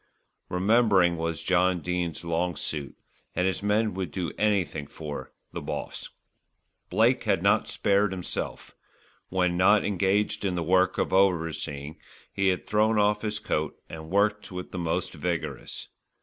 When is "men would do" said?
3.61-4.31